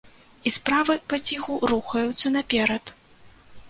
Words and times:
І 0.49 0.53
справы 0.55 0.95
паціху 1.13 1.59
рухаюцца 1.75 2.37
наперад. 2.37 2.85